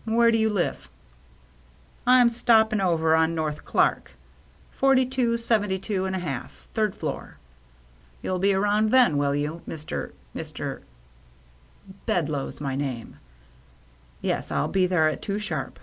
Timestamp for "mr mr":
9.64-10.82